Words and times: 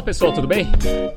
Fala 0.00 0.06
pessoal, 0.06 0.32
tudo 0.32 0.48
bem? 0.48 0.64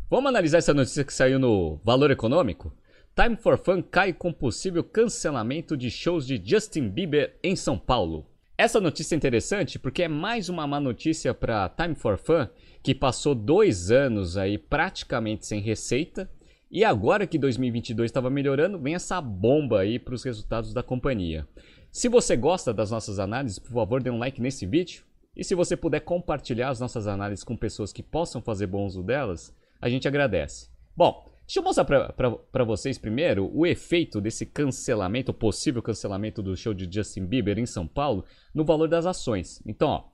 Vamos 0.09 0.27
analisar 0.27 0.57
essa 0.57 0.73
notícia 0.73 1.05
que 1.05 1.13
saiu 1.13 1.39
no 1.39 1.79
Valor 1.85 2.11
Econômico? 2.11 2.73
Time 3.15 3.37
for 3.37 3.57
Fun 3.57 3.81
cai 3.81 4.11
com 4.11 4.33
possível 4.33 4.83
cancelamento 4.83 5.77
de 5.77 5.89
shows 5.89 6.27
de 6.27 6.41
Justin 6.43 6.89
Bieber 6.89 7.33
em 7.41 7.55
São 7.55 7.77
Paulo. 7.77 8.25
Essa 8.57 8.81
notícia 8.81 9.15
é 9.15 9.17
interessante 9.17 9.79
porque 9.79 10.03
é 10.03 10.09
mais 10.09 10.49
uma 10.49 10.67
má 10.67 10.81
notícia 10.81 11.33
para 11.33 11.69
Time 11.69 11.95
for 11.95 12.17
Fun, 12.17 12.45
que 12.83 12.93
passou 12.93 13.33
dois 13.33 13.89
anos 13.89 14.35
aí 14.35 14.57
praticamente 14.57 15.45
sem 15.45 15.61
receita, 15.61 16.29
e 16.69 16.83
agora 16.83 17.25
que 17.25 17.39
2022 17.39 18.09
estava 18.09 18.29
melhorando, 18.29 18.77
vem 18.77 18.95
essa 18.95 19.21
bomba 19.21 19.79
aí 19.79 19.97
para 19.97 20.13
os 20.13 20.25
resultados 20.25 20.73
da 20.73 20.83
companhia. 20.83 21.47
Se 21.89 22.09
você 22.09 22.35
gosta 22.35 22.73
das 22.73 22.91
nossas 22.91 23.17
análises, 23.17 23.59
por 23.59 23.71
favor, 23.71 24.03
dê 24.03 24.09
um 24.09 24.19
like 24.19 24.41
nesse 24.41 24.65
vídeo. 24.65 25.05
E 25.35 25.43
se 25.43 25.55
você 25.55 25.75
puder 25.75 26.01
compartilhar 26.01 26.69
as 26.69 26.79
nossas 26.79 27.07
análises 27.07 27.43
com 27.43 27.57
pessoas 27.57 27.91
que 27.91 28.03
possam 28.03 28.41
fazer 28.41 28.67
bom 28.67 28.85
uso 28.85 29.01
delas, 29.01 29.55
a 29.81 29.89
gente 29.89 30.07
agradece. 30.07 30.69
Bom, 30.95 31.27
deixa 31.45 31.59
eu 31.59 31.63
mostrar 31.63 31.85
para 32.13 32.63
vocês 32.63 32.97
primeiro 32.97 33.49
o 33.53 33.65
efeito 33.65 34.21
desse 34.21 34.45
cancelamento, 34.45 35.33
possível 35.33 35.81
cancelamento 35.81 36.41
do 36.41 36.55
show 36.55 36.73
de 36.73 36.87
Justin 36.93 37.25
Bieber 37.25 37.57
em 37.57 37.65
São 37.65 37.87
Paulo, 37.87 38.25
no 38.53 38.63
valor 38.63 38.87
das 38.87 39.05
ações. 39.07 39.61
Então, 39.65 39.89
ó, 39.89 40.13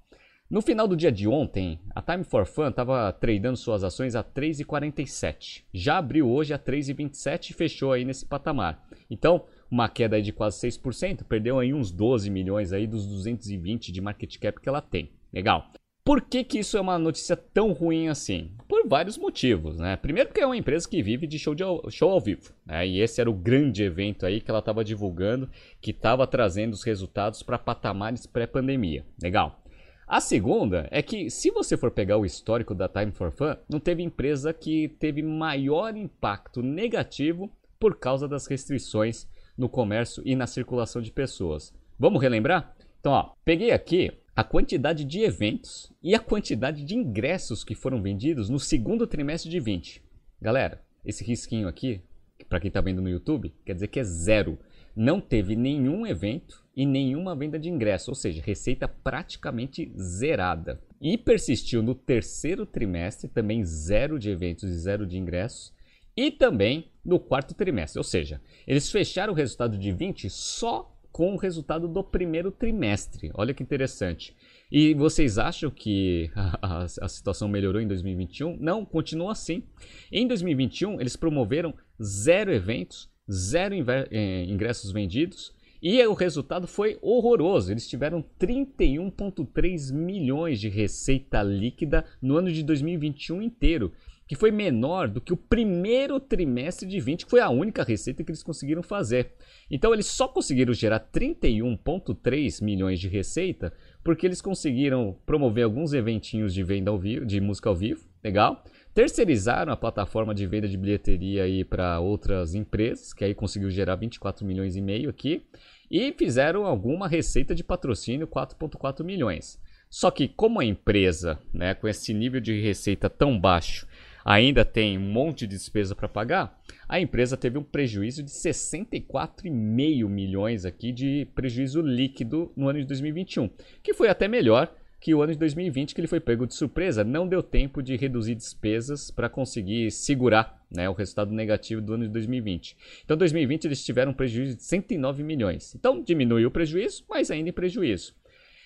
no 0.49 0.63
final 0.63 0.87
do 0.87 0.97
dia 0.97 1.11
de 1.11 1.27
ontem, 1.27 1.79
a 1.93 2.01
Time 2.01 2.23
for 2.23 2.43
Fun 2.43 2.69
estava 2.69 3.13
tradando 3.13 3.55
suas 3.55 3.83
ações 3.83 4.15
a 4.15 4.23
3,47. 4.23 5.65
Já 5.71 5.99
abriu 5.99 6.27
hoje 6.27 6.55
a 6.55 6.57
3,27 6.57 7.51
e 7.51 7.53
fechou 7.53 7.91
aí 7.91 8.03
nesse 8.03 8.25
patamar. 8.25 8.83
Então, 9.11 9.45
uma 9.69 9.87
queda 9.87 10.15
aí 10.15 10.21
de 10.21 10.31
quase 10.31 10.67
6%, 10.67 11.23
perdeu 11.23 11.59
aí 11.59 11.73
uns 11.73 11.91
12 11.91 12.29
milhões 12.29 12.73
aí 12.73 12.87
dos 12.87 13.05
220 13.05 13.91
de 13.91 14.01
market 14.01 14.37
cap 14.37 14.59
que 14.59 14.69
ela 14.69 14.81
tem. 14.81 15.11
Legal. 15.31 15.71
Por 16.03 16.21
que, 16.21 16.43
que 16.43 16.57
isso 16.57 16.75
é 16.75 16.81
uma 16.81 16.97
notícia 16.97 17.35
tão 17.35 17.71
ruim 17.71 18.07
assim? 18.07 18.51
Por 18.67 18.87
vários 18.87 19.15
motivos, 19.15 19.77
né? 19.77 19.95
Primeiro 19.95 20.29
porque 20.29 20.41
é 20.41 20.45
uma 20.45 20.57
empresa 20.57 20.89
que 20.89 21.03
vive 21.03 21.27
de 21.27 21.37
show, 21.37 21.53
de, 21.53 21.63
show 21.91 22.09
ao 22.09 22.19
vivo, 22.19 22.51
né? 22.65 22.87
E 22.87 22.99
esse 22.99 23.21
era 23.21 23.29
o 23.29 23.33
grande 23.33 23.83
evento 23.83 24.25
aí 24.25 24.41
que 24.41 24.49
ela 24.49 24.59
estava 24.59 24.83
divulgando, 24.83 25.47
que 25.79 25.91
estava 25.91 26.25
trazendo 26.25 26.73
os 26.73 26.83
resultados 26.83 27.43
para 27.43 27.59
patamares 27.59 28.25
pré-pandemia. 28.25 29.05
Legal. 29.21 29.61
A 30.07 30.19
segunda 30.19 30.87
é 30.89 31.03
que, 31.03 31.29
se 31.29 31.51
você 31.51 31.77
for 31.77 31.91
pegar 31.91 32.17
o 32.17 32.25
histórico 32.25 32.73
da 32.73 32.89
Time 32.89 33.11
for 33.11 33.31
Fun, 33.31 33.55
não 33.69 33.79
teve 33.79 34.01
empresa 34.01 34.51
que 34.51 34.87
teve 34.99 35.21
maior 35.21 35.95
impacto 35.95 36.63
negativo 36.63 37.51
por 37.79 37.99
causa 37.99 38.27
das 38.27 38.47
restrições 38.47 39.27
no 39.59 39.67
comércio 39.67 40.23
e 40.25 40.35
na 40.35 40.47
circulação 40.47 41.01
de 41.01 41.11
pessoas. 41.11 41.73
Vamos 41.99 42.21
relembrar? 42.21 42.73
Então, 42.99 43.11
ó, 43.11 43.33
peguei 43.43 43.71
aqui 43.71 44.11
a 44.33 44.43
quantidade 44.43 45.03
de 45.03 45.19
eventos 45.19 45.91
e 46.01 46.15
a 46.15 46.19
quantidade 46.19 46.85
de 46.85 46.95
ingressos 46.95 47.63
que 47.63 47.75
foram 47.75 48.01
vendidos 48.01 48.49
no 48.49 48.57
segundo 48.57 49.05
trimestre 49.05 49.51
de 49.51 49.59
20. 49.59 50.01
Galera, 50.41 50.81
esse 51.03 51.25
risquinho 51.25 51.67
aqui, 51.67 52.01
para 52.47 52.59
quem 52.61 52.69
está 52.69 52.79
vendo 52.79 53.01
no 53.01 53.09
YouTube, 53.09 53.53
quer 53.65 53.73
dizer 53.73 53.89
que 53.89 53.99
é 53.99 54.03
zero. 54.03 54.57
Não 54.95 55.19
teve 55.19 55.57
nenhum 55.57 56.07
evento 56.07 56.63
e 56.75 56.85
nenhuma 56.85 57.35
venda 57.35 57.59
de 57.59 57.69
ingresso, 57.69 58.11
ou 58.11 58.15
seja, 58.15 58.41
receita 58.41 58.87
praticamente 58.87 59.91
zerada. 59.97 60.81
E 61.01 61.17
persistiu 61.17 61.83
no 61.83 61.93
terceiro 61.93 62.65
trimestre, 62.65 63.29
também 63.29 63.63
zero 63.65 64.17
de 64.17 64.29
eventos 64.29 64.69
e 64.69 64.77
zero 64.77 65.05
de 65.05 65.17
ingressos 65.17 65.73
e 66.19 66.29
também 66.29 66.88
no 67.03 67.19
quarto 67.19 67.53
trimestre. 67.53 67.99
Ou 67.99 68.03
seja, 68.03 68.41
eles 68.67 68.91
fecharam 68.91 69.33
o 69.33 69.35
resultado 69.35 69.77
de 69.77 69.91
20 69.91 70.29
só 70.29 70.95
com 71.11 71.33
o 71.33 71.37
resultado 71.37 71.87
do 71.87 72.03
primeiro 72.03 72.51
trimestre. 72.51 73.31
Olha 73.33 73.53
que 73.53 73.63
interessante. 73.63 74.35
E 74.71 74.93
vocês 74.93 75.37
acham 75.37 75.71
que 75.71 76.29
a, 76.35 76.59
a, 76.61 76.83
a, 76.83 77.07
situação 77.07 77.47
melhorou 77.47 77.81
em 77.81 77.87
2021? 77.87 78.57
Não, 78.59 78.85
continua 78.85 79.31
assim. 79.31 79.63
Em 80.11 80.27
2021, 80.27 81.01
eles 81.01 81.15
promoveram 81.15 81.73
zero 82.01 82.53
eventos, 82.53 83.09
zero 83.29 83.73
eh, 84.11 84.45
ingressos 84.47 84.91
vendidos 84.91 85.51
e 85.81 86.05
o 86.05 86.13
resultado 86.13 86.67
foi 86.67 86.99
horroroso. 87.01 87.71
Eles 87.71 87.87
tiveram 87.87 88.23
31,3 88.39 89.93
milhões 89.93 90.59
de 90.59 90.67
receita 90.67 91.41
líquida 91.41 92.05
no 92.21 92.35
ano 92.35 92.51
de 92.51 92.63
2021 92.63 93.41
inteiro 93.41 93.91
que 94.29 94.35
foi 94.35 94.51
menor 94.51 95.07
do 95.07 95.19
que 95.19 95.33
o 95.33 95.37
primeiro 95.37 96.19
trimestre 96.19 96.87
de 96.87 96.99
20, 96.99 97.25
que 97.25 97.31
foi 97.31 97.39
a 97.39 97.49
única 97.49 97.83
receita 97.83 98.23
que 98.23 98.29
eles 98.29 98.43
conseguiram 98.43 98.83
fazer. 98.83 99.33
Então 99.71 99.91
eles 99.91 100.05
só 100.05 100.27
conseguiram 100.27 100.71
gerar 100.71 100.99
31,3 101.11 102.63
milhões 102.63 102.99
de 102.99 103.07
receita 103.07 103.73
porque 104.03 104.27
eles 104.27 104.39
conseguiram 104.39 105.17
promover 105.25 105.63
alguns 105.63 105.93
eventinhos 105.93 106.53
de 106.53 106.61
venda 106.61 106.91
ao 106.91 106.99
vivo, 106.99 107.25
de 107.25 107.41
música 107.41 107.69
ao 107.69 107.75
vivo, 107.75 108.05
legal. 108.23 108.63
Terceirizaram 108.93 109.73
a 109.73 109.77
plataforma 109.77 110.35
de 110.35 110.45
venda 110.45 110.67
de 110.67 110.77
bilheteria 110.77 111.45
aí 111.45 111.63
para 111.63 111.99
outras 111.99 112.53
empresas, 112.53 113.13
que 113.13 113.25
aí 113.25 113.33
conseguiu 113.33 113.71
gerar 113.71 113.95
24 113.95 114.45
milhões 114.45 114.75
e 114.75 114.81
meio 114.81 115.09
aqui, 115.09 115.41
e 115.89 116.13
fizeram 116.13 116.67
alguma 116.67 117.07
receita 117.07 117.55
de 117.55 117.63
patrocínio 117.63 118.27
4,4 118.27 119.03
milhões. 119.03 119.59
Só 119.89 120.11
que 120.11 120.27
como 120.27 120.59
a 120.59 120.65
empresa, 120.65 121.39
né, 121.51 121.73
com 121.73 121.87
esse 121.87 122.13
nível 122.13 122.39
de 122.39 122.61
receita 122.61 123.09
tão 123.09 123.39
baixo, 123.39 123.87
ainda 124.29 124.63
tem 124.63 124.95
um 124.95 125.01
monte 125.01 125.47
de 125.47 125.55
despesa 125.55 125.95
para 125.95 126.07
pagar, 126.07 126.61
a 126.87 126.99
empresa 126.99 127.35
teve 127.35 127.57
um 127.57 127.63
prejuízo 127.63 128.21
de 128.21 128.29
64,5 128.29 130.07
milhões 130.07 130.65
aqui 130.65 130.91
de 130.91 131.27
prejuízo 131.33 131.81
líquido 131.81 132.51
no 132.55 132.69
ano 132.69 132.77
de 132.77 132.85
2021, 132.85 133.49
que 133.81 133.91
foi 133.91 134.07
até 134.07 134.27
melhor 134.27 134.71
que 134.99 135.15
o 135.15 135.23
ano 135.23 135.33
de 135.33 135.39
2020, 135.39 135.95
que 135.95 136.01
ele 136.01 136.07
foi 136.07 136.19
pego 136.19 136.45
de 136.45 136.53
surpresa, 136.53 137.03
não 137.03 137.27
deu 137.27 137.41
tempo 137.41 137.81
de 137.81 137.95
reduzir 137.95 138.35
despesas 138.35 139.09
para 139.09 139.29
conseguir 139.29 139.89
segurar 139.89 140.63
né, 140.69 140.87
o 140.87 140.93
resultado 140.93 141.33
negativo 141.33 141.81
do 141.81 141.95
ano 141.95 142.03
de 142.05 142.11
2020. 142.11 142.77
Então, 143.03 143.17
2020 143.17 143.65
eles 143.65 143.83
tiveram 143.83 144.11
um 144.11 144.13
prejuízo 144.15 144.57
de 144.57 144.63
109 144.63 145.23
milhões. 145.23 145.73
Então, 145.73 146.03
diminuiu 146.03 146.49
o 146.49 146.51
prejuízo, 146.51 147.03
mas 147.09 147.31
ainda 147.31 147.49
em 147.49 147.53
prejuízo. 147.53 148.13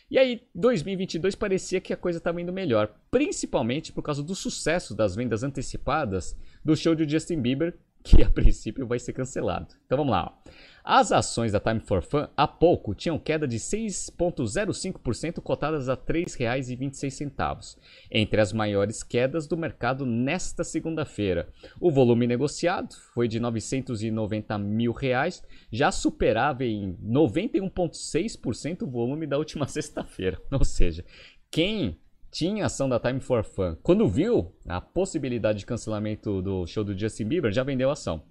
E 0.10 0.18
aí, 0.18 0.42
2022 0.54 1.36
parecia 1.36 1.82
que 1.82 1.94
a 1.94 1.98
coisa 1.98 2.18
estava 2.18 2.42
indo 2.42 2.54
melhor, 2.54 2.94
principalmente 3.10 3.92
por 3.92 4.04
causa 4.04 4.22
do 4.22 4.36
sucesso 4.36 4.96
das 4.96 5.16
vendas 5.16 5.44
antecipadas 5.44 6.38
do 6.64 6.76
show 6.76 6.94
de 6.94 7.10
Justin 7.10 7.42
Bieber, 7.42 7.76
que 8.04 8.22
a 8.22 8.30
princípio 8.30 8.86
vai 8.86 9.00
ser 9.00 9.14
cancelado. 9.14 9.74
Então 9.86 9.98
vamos 9.98 10.12
lá. 10.12 10.26
Ó. 10.26 10.52
As 10.86 11.14
ações 11.14 11.54
da 11.54 11.62
Time 11.62 11.80
for 11.80 12.04
Fun 12.04 12.28
há 12.36 12.46
pouco 12.46 12.94
tinham 12.94 13.18
queda 13.18 13.48
de 13.48 13.58
6,05% 13.58 15.40
cotadas 15.40 15.88
a 15.88 15.94
R$ 15.94 16.02
3,26, 16.02 17.78
entre 18.12 18.42
as 18.42 18.52
maiores 18.52 19.02
quedas 19.02 19.48
do 19.48 19.56
mercado 19.56 20.06
nesta 20.06 20.62
segunda-feira. 20.62 21.48
O 21.80 21.90
volume 21.90 22.28
negociado 22.28 22.94
foi 23.14 23.30
de 23.30 23.40
990 23.40 24.58
mil 24.58 24.92
reais, 24.92 25.42
já 25.72 25.90
superava 25.90 26.66
em 26.66 26.98
91,6% 27.02 28.82
o 28.82 28.88
volume 28.88 29.26
da 29.26 29.38
última 29.38 29.66
sexta-feira. 29.70 30.38
Ou 30.52 30.66
seja, 30.66 31.06
quem 31.50 31.98
tinha 32.34 32.66
ação 32.66 32.90
da 32.90 33.00
Time 33.00 33.20
for 33.20 33.44
Fun, 33.44 33.78
quando 33.84 34.08
viu 34.08 34.52
a 34.68 34.82
possibilidade 34.82 35.60
de 35.60 35.68
cancelamento 35.68 36.42
do 36.42 36.66
show 36.66 36.84
do 36.84 36.98
Justin 36.98 37.26
Bieber, 37.26 37.52
já 37.52 37.64
vendeu 37.64 37.92
ação. 37.92 38.24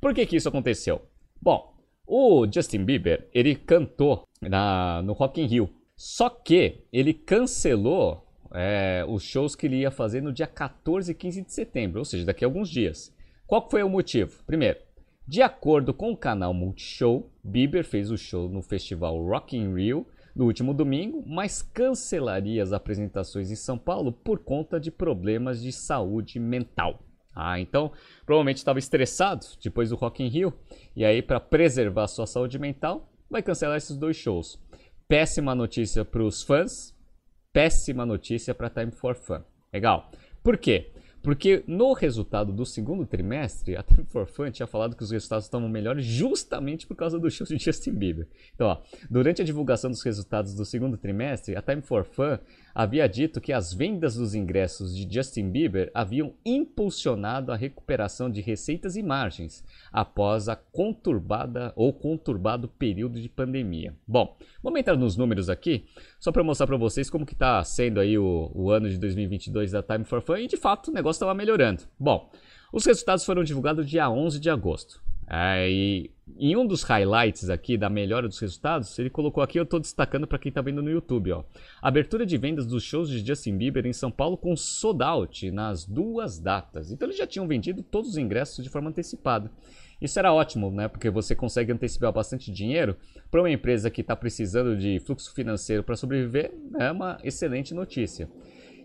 Por 0.00 0.14
que, 0.14 0.24
que 0.24 0.36
isso 0.36 0.48
aconteceu? 0.48 1.02
Bom, 1.42 1.74
o 2.06 2.46
Justin 2.46 2.84
Bieber, 2.84 3.28
ele 3.34 3.56
cantou 3.56 4.22
na, 4.40 5.02
no 5.02 5.12
Rock 5.12 5.40
in 5.42 5.46
Rio. 5.46 5.68
Só 5.96 6.30
que 6.30 6.84
ele 6.92 7.12
cancelou 7.12 8.24
é, 8.54 9.04
os 9.08 9.24
shows 9.24 9.56
que 9.56 9.66
ele 9.66 9.78
ia 9.78 9.90
fazer 9.90 10.22
no 10.22 10.32
dia 10.32 10.46
14 10.46 11.10
e 11.10 11.14
15 11.14 11.42
de 11.42 11.52
setembro, 11.52 11.98
ou 11.98 12.04
seja, 12.04 12.24
daqui 12.24 12.44
a 12.44 12.46
alguns 12.46 12.70
dias. 12.70 13.12
Qual 13.44 13.68
foi 13.68 13.82
o 13.82 13.88
motivo? 13.88 14.40
Primeiro, 14.46 14.78
de 15.26 15.42
acordo 15.42 15.92
com 15.92 16.12
o 16.12 16.16
canal 16.16 16.54
Multishow, 16.54 17.28
Bieber 17.42 17.84
fez 17.84 18.08
o 18.12 18.16
show 18.16 18.48
no 18.48 18.62
festival 18.62 19.20
Rock 19.26 19.56
in 19.56 19.74
Rio 19.74 20.06
no 20.34 20.44
último 20.44 20.72
domingo, 20.72 21.22
mas 21.26 21.62
cancelaria 21.62 22.62
as 22.62 22.72
apresentações 22.72 23.50
em 23.50 23.56
São 23.56 23.78
Paulo 23.78 24.12
por 24.12 24.38
conta 24.38 24.78
de 24.78 24.90
problemas 24.90 25.62
de 25.62 25.72
saúde 25.72 26.38
mental. 26.38 27.02
Ah, 27.34 27.60
então 27.60 27.92
provavelmente 28.26 28.56
estava 28.56 28.78
estressado 28.78 29.46
depois 29.62 29.90
do 29.90 29.96
Rock 29.96 30.22
in 30.24 30.28
Rio 30.28 30.52
e 30.96 31.04
aí 31.04 31.22
para 31.22 31.38
preservar 31.38 32.08
sua 32.08 32.26
saúde 32.26 32.58
mental 32.58 33.12
vai 33.30 33.42
cancelar 33.42 33.76
esses 33.76 33.96
dois 33.96 34.16
shows. 34.16 34.58
Péssima 35.06 35.54
notícia 35.54 36.04
para 36.04 36.22
os 36.22 36.42
fãs, 36.42 36.94
péssima 37.52 38.04
notícia 38.04 38.54
para 38.54 38.68
Time 38.68 38.90
for 38.90 39.14
Fun. 39.14 39.42
Legal. 39.72 40.10
Por 40.42 40.58
quê? 40.58 40.92
Porque 41.22 41.64
no 41.66 41.92
resultado 41.92 42.52
do 42.52 42.64
segundo 42.64 43.04
trimestre, 43.04 43.76
a 43.76 43.82
Time 43.82 44.04
for 44.04 44.26
Fun 44.26 44.50
tinha 44.50 44.66
falado 44.66 44.96
que 44.96 45.02
os 45.02 45.10
resultados 45.10 45.44
estavam 45.46 45.68
melhores 45.68 46.04
justamente 46.04 46.86
por 46.86 46.96
causa 46.96 47.18
do 47.18 47.30
show 47.30 47.46
de 47.46 47.58
Justin 47.58 47.92
Bieber. 47.92 48.28
Então, 48.54 48.68
ó, 48.68 48.82
durante 49.10 49.42
a 49.42 49.44
divulgação 49.44 49.90
dos 49.90 50.02
resultados 50.02 50.54
do 50.54 50.64
segundo 50.64 50.96
trimestre, 50.96 51.56
a 51.56 51.62
Time 51.62 51.82
for 51.82 52.04
Fun 52.04 52.38
havia 52.78 53.08
dito 53.08 53.40
que 53.40 53.52
as 53.52 53.74
vendas 53.74 54.14
dos 54.14 54.36
ingressos 54.36 54.96
de 54.96 55.12
Justin 55.12 55.50
Bieber 55.50 55.90
haviam 55.92 56.34
impulsionado 56.46 57.50
a 57.50 57.56
recuperação 57.56 58.30
de 58.30 58.40
receitas 58.40 58.94
e 58.94 59.02
margens 59.02 59.64
após 59.92 60.48
a 60.48 60.54
conturbada 60.54 61.72
ou 61.74 61.92
conturbado 61.92 62.68
período 62.68 63.20
de 63.20 63.28
pandemia. 63.28 63.96
Bom, 64.06 64.38
vamos 64.62 64.78
entrar 64.78 64.96
nos 64.96 65.16
números 65.16 65.50
aqui, 65.50 65.86
só 66.20 66.30
para 66.30 66.44
mostrar 66.44 66.68
para 66.68 66.76
vocês 66.76 67.10
como 67.10 67.26
que 67.26 67.32
está 67.32 67.64
sendo 67.64 67.98
aí 67.98 68.16
o, 68.16 68.48
o 68.54 68.70
ano 68.70 68.88
de 68.88 68.96
2022 68.96 69.72
da 69.72 69.82
Time 69.82 70.04
for 70.04 70.22
Fun 70.22 70.36
e 70.36 70.46
de 70.46 70.56
fato 70.56 70.92
o 70.92 70.94
negócio 70.94 71.18
estava 71.18 71.34
melhorando. 71.34 71.82
Bom, 71.98 72.30
os 72.72 72.86
resultados 72.86 73.24
foram 73.24 73.42
divulgados 73.42 73.90
dia 73.90 74.08
11 74.08 74.38
de 74.38 74.50
agosto. 74.50 75.02
Aí, 75.30 76.10
em 76.38 76.56
um 76.56 76.66
dos 76.66 76.82
highlights 76.82 77.50
aqui 77.50 77.76
da 77.76 77.90
melhora 77.90 78.26
dos 78.26 78.38
resultados, 78.38 78.98
ele 78.98 79.10
colocou 79.10 79.42
aqui, 79.42 79.58
eu 79.58 79.64
estou 79.64 79.78
destacando 79.78 80.26
para 80.26 80.38
quem 80.38 80.48
está 80.48 80.62
vendo 80.62 80.82
no 80.82 80.90
YouTube, 80.90 81.32
ó. 81.32 81.44
Abertura 81.82 82.24
de 82.24 82.38
vendas 82.38 82.64
dos 82.64 82.82
shows 82.82 83.10
de 83.10 83.26
Justin 83.26 83.58
Bieber 83.58 83.84
em 83.84 83.92
São 83.92 84.10
Paulo 84.10 84.38
com 84.38 84.56
sold 84.56 85.02
out 85.02 85.50
nas 85.50 85.84
duas 85.84 86.38
datas. 86.38 86.90
Então 86.90 87.06
eles 87.06 87.18
já 87.18 87.26
tinham 87.26 87.46
vendido 87.46 87.82
todos 87.82 88.10
os 88.10 88.16
ingressos 88.16 88.64
de 88.64 88.70
forma 88.70 88.88
antecipada. 88.88 89.50
Isso 90.00 90.18
era 90.18 90.32
ótimo, 90.32 90.70
né? 90.70 90.88
Porque 90.88 91.10
você 91.10 91.34
consegue 91.34 91.72
antecipar 91.72 92.12
bastante 92.12 92.50
dinheiro 92.50 92.96
para 93.30 93.42
uma 93.42 93.50
empresa 93.50 93.90
que 93.90 94.00
está 94.00 94.16
precisando 94.16 94.78
de 94.78 94.98
fluxo 95.00 95.34
financeiro 95.34 95.82
para 95.82 95.96
sobreviver. 95.96 96.54
É 96.78 96.90
uma 96.90 97.18
excelente 97.22 97.74
notícia. 97.74 98.30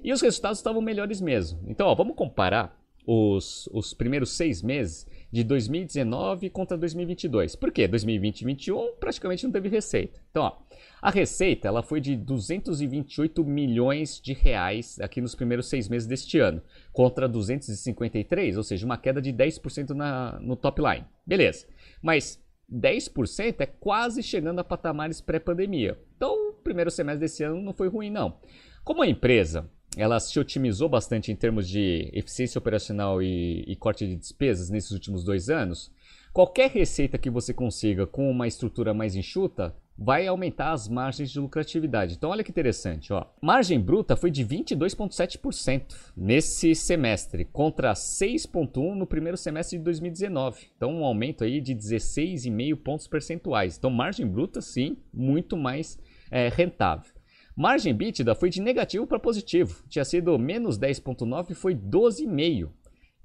E 0.04 0.12
os 0.12 0.22
resultados 0.22 0.58
estavam 0.60 0.82
melhores 0.82 1.22
mesmo. 1.22 1.60
Então, 1.68 1.88
ó, 1.88 1.96
vamos 1.96 2.16
comparar 2.16 2.83
os, 3.06 3.68
os 3.72 3.94
primeiros 3.94 4.32
seis 4.32 4.62
meses 4.62 5.08
de 5.32 5.44
2019 5.44 6.50
contra 6.50 6.78
2022. 6.78 7.56
Por 7.56 7.72
quê? 7.72 7.88
2020 7.88 8.42
e 8.42 8.44
2021 8.44 8.96
praticamente 9.00 9.44
não 9.44 9.52
teve 9.52 9.68
receita. 9.68 10.22
Então, 10.30 10.44
ó, 10.44 10.58
a 11.02 11.10
receita 11.10 11.68
ela 11.68 11.82
foi 11.82 12.00
de 12.00 12.16
228 12.16 13.44
milhões 13.44 14.22
de 14.22 14.34
reais 14.34 15.00
aqui 15.00 15.20
nos 15.20 15.34
primeiros 15.34 15.68
seis 15.68 15.90
meses 15.90 16.08
deste 16.08 16.38
ano, 16.40 16.62
contra 16.92 17.28
253, 17.28 18.58
ou 18.58 18.64
seja, 18.64 18.86
uma 18.86 18.98
queda 18.98 19.22
de 19.22 19.34
10% 19.34 19.90
na, 19.90 20.40
no 20.40 20.56
top 20.56 20.82
line. 20.82 21.06
Beleza, 21.26 21.66
mas 22.02 22.40
10% 22.72 23.56
é 23.60 23.66
quase 23.66 24.22
chegando 24.22 24.60
a 24.60 24.64
patamares 24.64 25.20
pré-pandemia. 25.20 25.98
Então, 26.16 26.50
o 26.50 26.54
primeiro 26.54 26.92
semestre 26.92 27.22
desse 27.22 27.44
ano 27.44 27.62
não 27.62 27.74
foi 27.74 27.88
ruim, 27.88 28.10
não. 28.10 28.38
Como 28.84 29.02
a 29.02 29.08
empresa 29.08 29.70
ela 29.98 30.20
se 30.20 30.40
otimizou 30.40 30.90
bastante 30.90 31.32
em 31.32 31.36
termos 31.36 31.68
de 31.68 32.10
eficiência 32.14 32.60
operacional 32.60 33.22
e, 33.22 33.64
e, 33.68 33.76
corte 33.76 34.08
de 34.08 34.16
despesas 34.16 34.70
nesses 34.70 34.92
últimos 34.92 35.24
dois 35.24 35.50
anos, 35.50 35.92
qualquer 36.32 36.70
receita 36.72 37.18
que 37.18 37.30
você 37.30 37.54
consiga 37.54 38.08
com 38.08 38.30
uma 38.30 38.48
estrutura 38.48 38.94
mais 38.94 39.16
enxuta 39.16 39.76
vai 39.98 40.26
aumentar 40.26 40.72
as 40.72 40.88
margens 40.88 41.30
de 41.32 41.40
lucratividade. 41.40 42.16
Então, 42.16 42.32
olha 42.32 42.44
que 42.44 42.50
interessante, 42.50 43.14
ó. 43.14 43.26
Margem 43.40 43.80
bruta 43.80 44.16
foi 44.16 44.32
de 44.32 44.44
22,7% 44.44 46.12
nesse 46.18 46.74
semestre, 46.74 47.46
contra 47.46 47.94
6,1% 47.94 48.96
no 48.96 49.06
primeiro 49.06 49.38
semestre 49.38 49.78
de 49.78 49.84
2019. 49.84 50.72
Então, 50.76 50.92
um 50.92 51.06
aumento 51.06 51.44
aí 51.44 51.62
de 51.62 51.76
16,5 51.76 52.76
pontos 52.78 53.08
percentuais. 53.08 53.78
Então, 53.78 53.92
margem 53.92 54.26
bruta, 54.26 54.62
sim, 54.62 54.98
muito 55.14 55.56
mais 55.56 56.00
é, 56.32 56.50
rentável. 56.50 57.13
Margem 57.56 57.92
EBITDA 57.92 58.34
foi 58.34 58.50
de 58.50 58.60
negativo 58.60 59.06
para 59.06 59.20
positivo. 59.20 59.84
Tinha 59.88 60.04
sido 60.04 60.38
menos 60.40 60.78
10,9 60.80 61.52
e 61.52 61.54
foi 61.54 61.76
12,5. 61.76 62.70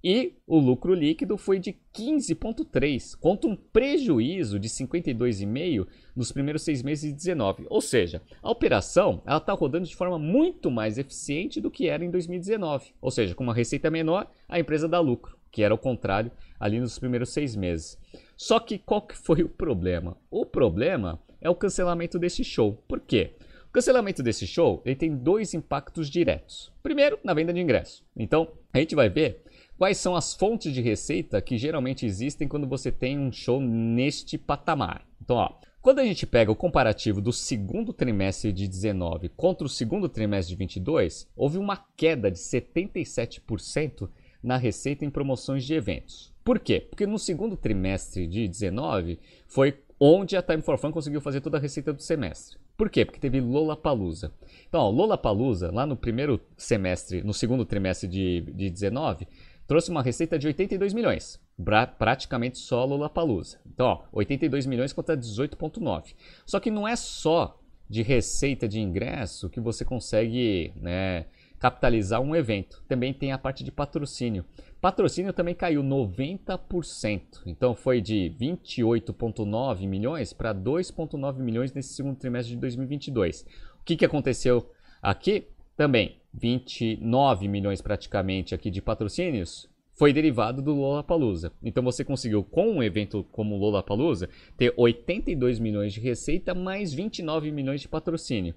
E 0.05 0.35
o 0.47 0.59
lucro 0.59 0.95
líquido 0.95 1.37
foi 1.37 1.59
de 1.59 1.77
15,3, 1.93 3.17
contra 3.19 3.51
um 3.51 3.57
prejuízo 3.57 4.59
de 4.59 4.69
52,5 4.69 5.87
nos 6.15 6.31
primeiros 6.31 6.63
seis 6.63 6.83
meses 6.83 7.11
de 7.11 7.17
19. 7.17 7.67
Ou 7.69 7.81
seja, 7.81 8.23
a 8.41 8.51
operação 8.51 9.23
está 9.27 9.53
rodando 9.55 9.89
de 9.89 9.97
forma 9.97 10.19
muito 10.19 10.71
mais 10.71 10.99
eficiente 10.99 11.61
do 11.61 11.71
que 11.71 11.89
era 11.89 12.05
em 12.05 12.11
2019. 12.11 12.93
Ou 13.01 13.11
seja, 13.11 13.35
com 13.35 13.43
uma 13.43 13.55
receita 13.55 13.91
menor, 13.91 14.31
a 14.49 14.61
empresa 14.61 14.87
dá 14.87 15.01
lucro, 15.01 15.37
que 15.51 15.65
era 15.65 15.75
o 15.75 15.79
contrário 15.79 16.31
ali 16.61 16.79
nos 16.79 16.99
primeiros 16.99 17.31
seis 17.31 17.57
meses. 17.57 17.99
Só 18.37 18.61
que 18.61 18.79
qual 18.79 19.03
que 19.03 19.17
foi 19.17 19.43
o 19.43 19.49
problema? 19.49 20.17
O 20.31 20.47
problema 20.47 21.19
é 21.41 21.51
o 21.51 21.57
cancelamento 21.57 22.21
desse 22.21 22.45
show. 22.45 22.85
Por 22.87 23.01
quê? 23.01 23.33
Cancelamento 23.79 24.25
desse 24.25 24.45
show 24.45 24.83
ele 24.85 24.97
tem 24.97 25.15
dois 25.15 25.55
impactos 25.55 26.11
diretos. 26.11 26.73
Primeiro, 26.83 27.17
na 27.23 27.33
venda 27.33 27.53
de 27.53 27.61
ingresso. 27.61 28.05
Então, 28.17 28.51
a 28.73 28.81
gente 28.81 28.97
vai 28.97 29.09
ver 29.09 29.45
quais 29.79 29.99
são 29.99 30.17
as 30.17 30.35
fontes 30.35 30.75
de 30.75 30.81
receita 30.81 31.41
que 31.41 31.57
geralmente 31.57 32.05
existem 32.05 32.49
quando 32.49 32.67
você 32.67 32.91
tem 32.91 33.17
um 33.17 33.31
show 33.31 33.61
neste 33.61 34.37
patamar. 34.37 35.07
Então, 35.23 35.37
ó, 35.37 35.53
quando 35.81 36.01
a 36.01 36.05
gente 36.05 36.27
pega 36.27 36.51
o 36.51 36.57
comparativo 36.57 37.21
do 37.21 37.33
segundo 37.33 37.93
trimestre 37.93 38.53
de 38.53 38.67
19 38.67 39.29
contra 39.29 39.65
o 39.65 39.71
segundo 39.71 40.09
trimestre 40.09 40.57
de 40.57 40.59
22, 40.59 41.29
houve 41.37 41.57
uma 41.57 41.77
queda 41.77 42.33
de 42.33 42.39
77% 42.39 44.11
na 44.43 44.57
receita 44.57 45.05
em 45.05 45.11
promoções 45.11 45.63
de 45.63 45.75
eventos. 45.75 46.35
Por 46.43 46.59
quê? 46.59 46.81
Porque 46.81 47.07
no 47.07 47.17
segundo 47.17 47.57
trimestre 47.57 48.27
de 48.27 48.49
19 48.49 49.21
foi 49.47 49.79
onde 50.01 50.37
a 50.37 50.43
Time 50.43 50.63
for 50.63 50.79
Fun 50.79 50.93
conseguiu 50.93 51.21
fazer 51.21 51.41
toda 51.41 51.59
a 51.59 51.61
receita 51.61 51.93
do 51.93 52.03
semestre. 52.03 52.59
Por 52.77 52.89
quê? 52.89 53.05
Porque 53.05 53.21
teve 53.21 53.41
Lollapalooza. 53.41 54.33
Então, 54.69 54.81
ó, 54.81 54.91
Lollapalooza, 54.91 55.71
lá 55.73 55.85
no 55.85 55.97
primeiro 55.97 56.41
semestre, 56.57 57.23
no 57.23 57.35
segundo 57.35 57.65
trimestre 57.65 58.09
de, 58.09 58.41
de 58.41 58.71
19, 58.71 59.27
trouxe 59.67 59.91
uma 59.91 60.03
receita 60.03 60.39
de 60.39 60.47
82 60.47 60.95
milhões. 60.95 61.41
Pra, 61.63 61.87
praticamente 61.87 62.59
só 62.59 62.85
Lollapalooza. 62.85 63.59
Então, 63.67 63.87
ó, 63.87 64.05
82 64.13 64.67
milhões 64.67 64.93
contra 64.93 65.17
18,9. 65.17 66.15
Só 66.47 66.61
que 66.61 66.71
não 66.71 66.87
é 66.87 66.95
só 66.95 67.59
de 67.89 68.03
receita 68.03 68.69
de 68.69 68.81
ingresso 68.81 69.49
que 69.49 69.61
você 69.61 69.85
consegue 69.85 70.73
né, 70.77 71.25
capitalizar 71.59 72.21
um 72.21 72.35
evento. 72.35 72.83
Também 72.89 73.13
tem 73.13 73.33
a 73.33 73.39
parte 73.39 73.65
de 73.65 73.73
patrocínio. 73.73 74.45
Patrocínio 74.81 75.33
também 75.33 75.55
caiu 75.55 75.83
90%. 75.83 77.43
Então 77.47 77.75
foi 77.75 78.01
de 78.01 78.35
28,9 78.41 79.87
milhões 79.87 80.33
para 80.33 80.55
2,9 80.55 81.39
milhões 81.39 81.73
nesse 81.73 81.95
segundo 81.95 82.17
trimestre 82.17 82.55
de 82.55 82.61
2022. 82.61 83.43
O 83.81 83.85
que, 83.85 83.97
que 83.97 84.05
aconteceu 84.05 84.71
aqui? 85.03 85.47
Também 85.77 86.21
29 86.35 87.49
milhões 87.49 87.81
praticamente 87.81 88.55
aqui 88.55 88.71
de 88.71 88.83
patrocínios 88.83 89.69
foi 89.99 90.13
derivado 90.13 90.63
do 90.63 90.73
Lollapalooza. 90.73 91.53
Então 91.61 91.83
você 91.83 92.05
conseguiu 92.05 92.45
com 92.45 92.71
um 92.71 92.83
evento 92.83 93.25
como 93.33 93.57
o 93.57 93.59
Lollapalooza 93.59 94.29
ter 94.57 94.73
82 94.77 95.59
milhões 95.59 95.93
de 95.93 96.01
receita 96.01 96.55
mais 96.55 96.95
29 96.95 97.51
milhões 97.51 97.81
de 97.81 97.89
patrocínio. 97.89 98.55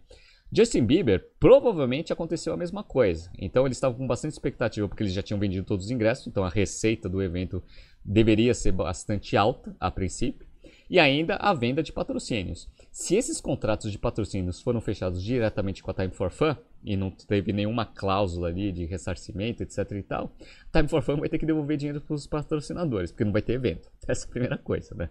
Justin 0.54 0.86
Bieber, 0.86 1.30
provavelmente 1.40 2.12
aconteceu 2.12 2.54
a 2.54 2.58
mesma 2.58 2.84
coisa. 2.84 3.32
Então 3.40 3.66
eles 3.66 3.78
estavam 3.78 3.98
com 3.98 4.06
bastante 4.06 4.34
expectativa 4.34 4.88
porque 4.88 5.02
eles 5.02 5.14
já 5.14 5.22
tinham 5.22 5.40
vendido 5.40 5.66
todos 5.66 5.86
os 5.86 5.92
ingressos, 5.92 6.28
então 6.28 6.44
a 6.44 6.50
receita 6.50 7.08
do 7.08 7.22
evento 7.22 7.64
deveria 8.04 8.54
ser 8.54 8.74
bastante 8.74 9.38
alta 9.38 9.74
a 9.80 9.90
princípio. 9.90 10.46
E 10.90 11.00
ainda 11.00 11.38
a 11.38 11.54
venda 11.54 11.82
de 11.82 11.94
patrocínios. 11.94 12.68
Se 12.92 13.16
esses 13.16 13.40
contratos 13.40 13.94
de 13.94 13.98
patrocínios 13.98 14.62
foram 14.62 14.82
fechados 14.82 15.24
diretamente 15.24 15.82
com 15.82 15.90
a 15.90 15.94
Time 15.94 16.12
for 16.12 16.30
Fun 16.30 16.54
e 16.84 16.98
não 16.98 17.10
teve 17.10 17.54
nenhuma 17.54 17.86
cláusula 17.86 18.50
ali 18.50 18.74
de 18.74 18.84
ressarcimento, 18.84 19.64
etc 19.64 19.90
e 19.94 20.04
tal, 20.04 20.36
Time 20.74 20.90
for 20.90 21.02
Fun 21.02 21.16
vai 21.16 21.30
ter 21.30 21.38
que 21.38 21.46
devolver 21.46 21.78
dinheiro 21.78 22.02
para 22.02 22.14
os 22.14 22.28
patrocinadores, 22.28 23.10
porque 23.10 23.24
não 23.24 23.32
vai 23.32 23.42
ter 23.42 23.54
evento. 23.54 23.90
Essa 24.06 24.26
é 24.26 24.28
a 24.28 24.32
primeira 24.32 24.58
coisa, 24.58 24.94
né? 24.94 25.10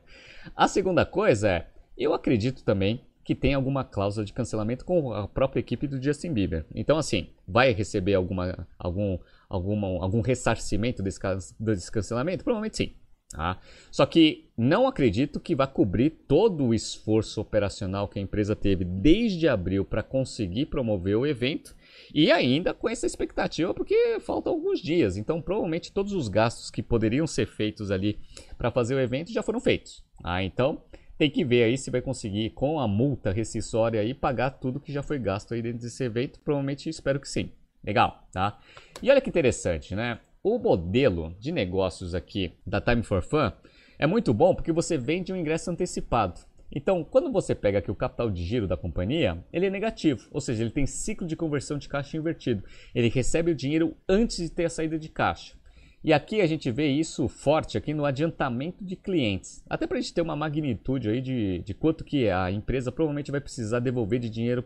A 0.55 0.69
segunda 0.69 1.07
coisa 1.07 1.49
é, 1.49 1.67
eu 1.97 2.12
acredito 2.12 2.62
também 2.62 3.00
que 3.31 3.35
tem 3.37 3.55
alguma 3.55 3.85
cláusula 3.85 4.27
de 4.27 4.33
cancelamento 4.33 4.85
com 4.85 5.13
a 5.13 5.29
própria 5.29 5.61
equipe 5.61 5.87
do 5.87 6.03
Justin 6.03 6.33
Bieber. 6.33 6.67
Então, 6.75 6.99
assim, 6.99 7.29
vai 7.47 7.71
receber 7.71 8.15
alguma, 8.15 8.67
algum, 8.77 9.17
alguma, 9.49 9.87
algum 10.03 10.21
ressarcimento 10.21 11.01
desse, 11.01 11.21
desse 11.61 11.93
cancelamento? 11.93 12.43
Provavelmente 12.43 12.77
sim. 12.77 12.93
Tá? 13.31 13.61
Só 13.93 14.05
que 14.05 14.51
não 14.59 14.89
acredito 14.89 15.39
que 15.39 15.55
vá 15.55 15.65
cobrir 15.65 16.11
todo 16.27 16.65
o 16.65 16.75
esforço 16.75 17.41
operacional 17.41 18.09
que 18.09 18.19
a 18.19 18.23
empresa 18.23 18.57
teve 18.57 18.85
desde 18.85 19.47
abril 19.47 19.85
para 19.85 20.03
conseguir 20.03 20.67
promover 20.67 21.17
o 21.17 21.25
evento 21.25 21.73
e 22.13 22.33
ainda 22.33 22.75
com 22.75 22.89
essa 22.89 23.07
expectativa 23.07 23.73
porque 23.73 24.19
faltam 24.19 24.55
alguns 24.55 24.81
dias. 24.81 25.17
Então, 25.17 25.41
provavelmente 25.41 25.93
todos 25.93 26.13
os 26.13 26.27
gastos 26.27 26.69
que 26.69 26.83
poderiam 26.83 27.29
ser 27.29 27.47
feitos 27.47 27.93
ali 27.93 28.19
para 28.59 28.73
fazer 28.73 28.97
o 28.97 29.01
evento 29.01 29.33
já 29.33 29.45
foram 29.45 29.61
feitos. 29.61 30.03
Ah, 30.25 30.43
então 30.43 30.83
tem 31.21 31.29
que 31.29 31.45
ver 31.45 31.65
aí 31.65 31.77
se 31.77 31.91
vai 31.91 32.00
conseguir, 32.00 32.49
com 32.49 32.81
a 32.81 32.89
multa 32.89 33.31
rescisória 33.31 34.00
aí, 34.00 34.15
pagar 34.15 34.53
tudo 34.53 34.81
que 34.81 34.91
já 34.91 35.03
foi 35.03 35.19
gasto 35.19 35.53
aí 35.53 35.61
dentro 35.61 35.81
desse 35.81 36.03
evento. 36.03 36.41
Provavelmente 36.41 36.89
espero 36.89 37.21
que 37.21 37.29
sim. 37.29 37.50
Legal, 37.85 38.27
tá? 38.33 38.59
E 39.03 39.11
olha 39.11 39.21
que 39.21 39.29
interessante, 39.29 39.95
né? 39.95 40.19
O 40.43 40.59
modelo 40.59 41.37
de 41.39 41.53
negócios 41.53 42.15
aqui 42.15 42.55
da 42.67 42.81
Time 42.81 43.03
for 43.03 43.23
Fun 43.23 43.53
é 43.99 44.07
muito 44.07 44.33
bom 44.33 44.55
porque 44.55 44.73
você 44.73 44.97
vende 44.97 45.31
um 45.31 45.37
ingresso 45.37 45.71
antecipado. 45.71 46.41
Então, 46.73 47.05
quando 47.05 47.31
você 47.31 47.55
pega 47.55 47.81
aqui 47.81 47.91
o 47.91 47.95
capital 47.95 48.31
de 48.31 48.43
giro 48.43 48.67
da 48.67 48.79
companhia, 48.79 49.45
ele 49.53 49.67
é 49.67 49.71
negativo, 49.71 50.27
ou 50.31 50.41
seja, 50.41 50.62
ele 50.62 50.71
tem 50.71 50.87
ciclo 50.87 51.27
de 51.27 51.37
conversão 51.37 51.77
de 51.77 51.87
caixa 51.87 52.17
invertido. 52.17 52.65
Ele 52.95 53.11
recebe 53.11 53.50
o 53.50 53.55
dinheiro 53.55 53.95
antes 54.09 54.39
de 54.39 54.49
ter 54.49 54.65
a 54.65 54.71
saída 54.71 54.99
de 54.99 55.11
caixa. 55.11 55.60
E 56.02 56.14
aqui 56.14 56.40
a 56.40 56.47
gente 56.47 56.71
vê 56.71 56.88
isso 56.88 57.28
forte 57.28 57.76
aqui 57.76 57.92
no 57.92 58.07
adiantamento 58.07 58.83
de 58.83 58.97
clientes. 58.97 59.62
Até 59.69 59.87
para 59.87 59.99
a 59.99 60.00
gente 60.00 60.14
ter 60.14 60.23
uma 60.23 60.35
magnitude 60.35 61.11
aí 61.11 61.21
de, 61.21 61.59
de 61.59 61.75
quanto 61.75 62.04
que 62.04 62.30
a 62.30 62.50
empresa 62.50 62.90
provavelmente 62.90 63.30
vai 63.30 63.40
precisar 63.40 63.80
devolver 63.80 64.19
de 64.19 64.30
dinheiro 64.30 64.64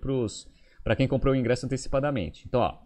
para 0.85 0.95
quem 0.95 1.09
comprou 1.09 1.35
o 1.35 1.37
ingresso 1.37 1.67
antecipadamente. 1.67 2.45
Então, 2.47 2.61
ó, 2.61 2.79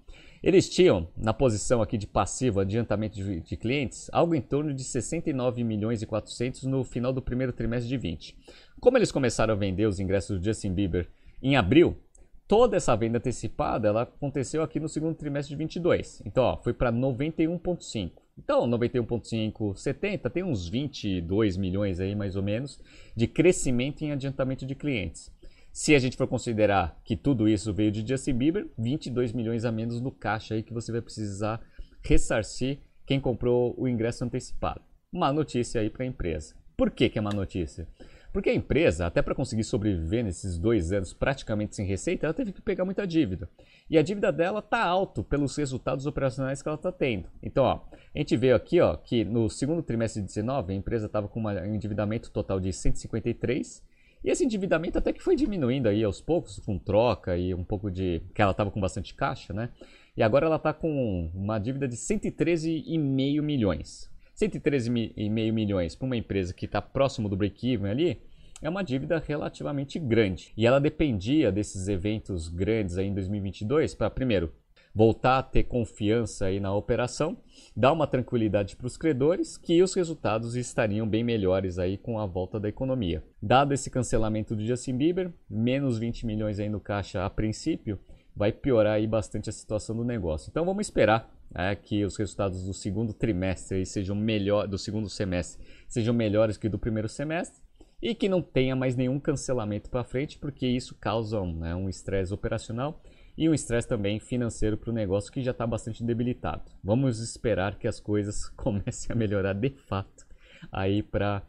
eles 0.42 0.66
tinham 0.66 1.08
na 1.14 1.34
posição 1.34 1.82
aqui 1.82 1.98
de 1.98 2.06
passivo 2.06 2.60
adiantamento 2.60 3.16
de, 3.16 3.40
de, 3.40 3.56
clientes 3.56 4.08
algo 4.14 4.34
em 4.34 4.40
torno 4.40 4.72
de 4.72 4.82
69 4.82 5.62
milhões 5.62 6.00
e 6.00 6.06
400 6.06 6.62
no 6.64 6.84
final 6.84 7.12
do 7.12 7.20
primeiro 7.20 7.52
trimestre 7.52 7.86
de 7.88 7.98
20. 7.98 8.34
Como 8.80 8.96
eles 8.96 9.12
começaram 9.12 9.52
a 9.52 9.56
vender 9.56 9.86
os 9.86 10.00
ingressos 10.00 10.38
do 10.38 10.44
Justin 10.44 10.72
Bieber 10.72 11.06
em 11.42 11.56
abril, 11.56 11.98
toda 12.46 12.78
essa 12.78 12.96
venda 12.96 13.18
antecipada 13.18 13.88
ela 13.88 14.02
aconteceu 14.02 14.62
aqui 14.62 14.80
no 14.80 14.88
segundo 14.88 15.16
trimestre 15.16 15.54
de 15.54 15.58
22. 15.58 16.22
Então, 16.24 16.44
ó, 16.44 16.56
foi 16.56 16.72
para 16.72 16.90
91.5. 16.90 18.27
Então, 18.38 18.68
91.5, 18.68 19.76
70, 19.76 20.30
tem 20.30 20.44
uns 20.44 20.68
22 20.68 21.56
milhões 21.56 21.98
aí 21.98 22.14
mais 22.14 22.36
ou 22.36 22.42
menos 22.42 22.80
de 23.16 23.26
crescimento 23.26 24.02
em 24.02 24.12
adiantamento 24.12 24.64
de 24.64 24.76
clientes. 24.76 25.30
Se 25.72 25.94
a 25.94 25.98
gente 25.98 26.16
for 26.16 26.26
considerar 26.26 26.98
que 27.04 27.16
tudo 27.16 27.48
isso 27.48 27.74
veio 27.74 27.90
de 27.90 28.06
Justin 28.06 28.34
Bieber, 28.34 28.68
22 28.78 29.32
milhões 29.32 29.64
a 29.64 29.72
menos 29.72 30.00
no 30.00 30.10
caixa 30.10 30.54
aí 30.54 30.62
que 30.62 30.72
você 30.72 30.92
vai 30.92 31.00
precisar 31.00 31.60
ressarcir 32.00 32.78
quem 33.04 33.20
comprou 33.20 33.74
o 33.76 33.88
ingresso 33.88 34.24
antecipado. 34.24 34.80
Uma 35.12 35.32
notícia 35.32 35.80
aí 35.80 35.90
para 35.90 36.04
a 36.04 36.06
empresa. 36.06 36.54
Por 36.76 36.90
que, 36.90 37.08
que 37.08 37.18
é 37.18 37.20
uma 37.20 37.32
notícia? 37.32 37.88
Porque 38.32 38.50
a 38.50 38.54
empresa, 38.54 39.06
até 39.06 39.22
para 39.22 39.34
conseguir 39.34 39.64
sobreviver 39.64 40.22
nesses 40.22 40.58
dois 40.58 40.92
anos 40.92 41.12
praticamente 41.12 41.74
sem 41.74 41.86
receita, 41.86 42.26
ela 42.26 42.34
teve 42.34 42.52
que 42.52 42.60
pegar 42.60 42.84
muita 42.84 43.06
dívida. 43.06 43.48
E 43.88 43.96
a 43.96 44.02
dívida 44.02 44.30
dela 44.30 44.58
está 44.58 44.84
alto 44.84 45.24
pelos 45.24 45.56
resultados 45.56 46.06
operacionais 46.06 46.62
que 46.62 46.68
ela 46.68 46.76
está 46.76 46.92
tendo. 46.92 47.28
Então, 47.42 47.64
ó, 47.64 47.80
a 48.14 48.18
gente 48.18 48.36
vê 48.36 48.52
aqui 48.52 48.80
ó, 48.80 48.96
que 48.96 49.24
no 49.24 49.48
segundo 49.48 49.82
trimestre 49.82 50.20
de 50.20 50.28
19, 50.28 50.72
a 50.72 50.76
empresa 50.76 51.06
estava 51.06 51.26
com 51.26 51.42
um 51.42 51.74
endividamento 51.74 52.30
total 52.30 52.60
de 52.60 52.72
153 52.72 53.82
e 54.24 54.30
esse 54.30 54.44
endividamento 54.44 54.98
até 54.98 55.12
que 55.12 55.22
foi 55.22 55.36
diminuindo 55.36 55.88
aí 55.88 56.02
aos 56.02 56.20
poucos, 56.20 56.58
com 56.58 56.78
troca 56.78 57.36
e 57.36 57.54
um 57.54 57.64
pouco 57.64 57.90
de. 57.90 58.22
que 58.34 58.42
ela 58.42 58.50
estava 58.50 58.70
com 58.70 58.80
bastante 58.80 59.14
caixa, 59.14 59.52
né? 59.52 59.70
E 60.16 60.22
agora 60.22 60.46
ela 60.46 60.56
está 60.56 60.72
com 60.72 61.30
uma 61.32 61.58
dívida 61.58 61.86
de 61.86 61.96
113,5 61.96 63.40
milhões. 63.40 64.10
113,5 64.40 65.52
milhões 65.52 65.96
para 65.96 66.06
uma 66.06 66.16
empresa 66.16 66.54
que 66.54 66.66
está 66.66 66.80
próximo 66.80 67.28
do 67.28 67.36
break-even 67.36 67.90
ali 67.90 68.22
é 68.62 68.68
uma 68.68 68.84
dívida 68.84 69.22
relativamente 69.24 69.98
grande. 69.98 70.52
E 70.56 70.66
ela 70.66 70.80
dependia 70.80 71.50
desses 71.50 71.88
eventos 71.88 72.48
grandes 72.48 72.96
aí 72.98 73.08
em 73.08 73.14
2022 73.14 73.94
para, 73.94 74.10
primeiro, 74.10 74.52
voltar 74.94 75.38
a 75.38 75.42
ter 75.42 75.64
confiança 75.64 76.46
aí 76.46 76.60
na 76.60 76.74
operação, 76.74 77.36
dar 77.76 77.92
uma 77.92 78.06
tranquilidade 78.06 78.76
para 78.76 78.86
os 78.86 78.96
credores 78.96 79.56
que 79.56 79.82
os 79.82 79.94
resultados 79.94 80.56
estariam 80.56 81.08
bem 81.08 81.22
melhores 81.22 81.78
aí 81.78 81.96
com 81.96 82.18
a 82.18 82.26
volta 82.26 82.58
da 82.58 82.68
economia. 82.68 83.22
Dado 83.42 83.74
esse 83.74 83.90
cancelamento 83.90 84.56
do 84.56 84.64
Justin 84.64 84.96
Bieber, 84.96 85.32
menos 85.48 85.98
20 85.98 86.26
milhões 86.26 86.58
aí 86.58 86.68
no 86.68 86.80
caixa 86.80 87.24
a 87.24 87.30
princípio, 87.30 87.98
vai 88.34 88.52
piorar 88.52 88.94
aí 88.94 89.06
bastante 89.06 89.50
a 89.50 89.52
situação 89.52 89.96
do 89.96 90.04
negócio. 90.04 90.48
Então 90.48 90.64
vamos 90.64 90.86
esperar 90.86 91.37
é, 91.54 91.74
que 91.74 92.04
os 92.04 92.16
resultados 92.16 92.64
do 92.64 92.74
segundo 92.74 93.12
trimestre 93.12 93.84
sejam 93.86 94.14
melhor, 94.14 94.66
do 94.66 94.78
segundo 94.78 95.08
semestre 95.08 95.64
sejam 95.88 96.12
melhores 96.12 96.56
que 96.56 96.68
do 96.68 96.78
primeiro 96.78 97.08
semestre 97.08 97.62
e 98.00 98.14
que 98.14 98.28
não 98.28 98.40
tenha 98.40 98.76
mais 98.76 98.94
nenhum 98.94 99.18
cancelamento 99.18 99.90
para 99.90 100.04
frente, 100.04 100.38
porque 100.38 100.66
isso 100.66 100.94
causa 100.94 101.40
né, 101.44 101.74
um 101.74 101.88
estresse 101.88 102.32
operacional 102.32 103.02
e 103.36 103.48
um 103.48 103.54
estresse 103.54 103.88
também 103.88 104.20
financeiro 104.20 104.76
para 104.76 104.90
o 104.90 104.94
negócio 104.94 105.32
que 105.32 105.42
já 105.42 105.52
está 105.52 105.66
bastante 105.66 106.04
debilitado. 106.04 106.62
Vamos 106.82 107.20
esperar 107.20 107.78
que 107.78 107.88
as 107.88 108.00
coisas 108.00 108.48
comecem 108.56 109.12
a 109.12 109.14
melhorar 109.16 109.54
de 109.54 109.70
fato 109.70 110.26
aí 110.70 111.02
para 111.02 111.42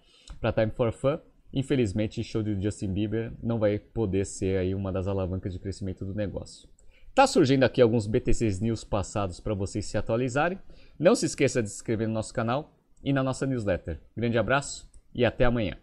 Time 0.55 0.71
for 0.71 0.91
Fun. 0.91 1.19
Infelizmente, 1.51 2.21
o 2.21 2.23
show 2.23 2.43
de 2.43 2.61
Justin 2.61 2.93
Bieber 2.93 3.33
não 3.41 3.57
vai 3.57 3.79
poder 3.79 4.25
ser 4.25 4.59
aí 4.59 4.75
uma 4.75 4.91
das 4.91 5.07
alavancas 5.07 5.51
de 5.51 5.59
crescimento 5.59 6.05
do 6.05 6.13
negócio. 6.13 6.69
Tá 7.19 7.27
surgindo 7.27 7.65
aqui 7.65 7.81
alguns 7.81 8.07
BTCs 8.07 8.61
News 8.61 8.85
passados 8.85 9.41
para 9.41 9.53
vocês 9.53 9.85
se 9.85 9.97
atualizarem. 9.97 10.57
Não 10.97 11.13
se 11.13 11.25
esqueça 11.25 11.61
de 11.61 11.67
se 11.67 11.75
inscrever 11.75 12.07
no 12.07 12.13
nosso 12.13 12.33
canal 12.33 12.73
e 13.03 13.11
na 13.11 13.21
nossa 13.21 13.45
newsletter. 13.45 13.99
Grande 14.15 14.37
abraço 14.37 14.89
e 15.13 15.25
até 15.25 15.43
amanhã. 15.43 15.75